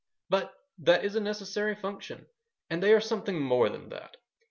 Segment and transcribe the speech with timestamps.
[0.31, 2.25] But that is a necessary function,
[2.71, 4.15] and they are something more than that.